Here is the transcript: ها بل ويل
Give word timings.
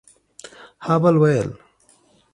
ها 0.85 0.95
بل 1.01 1.15
ويل 1.21 1.51